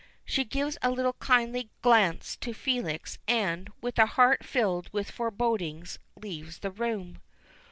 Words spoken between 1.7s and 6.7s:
glance to Felix, and, with a heart filled with forebodings, leaves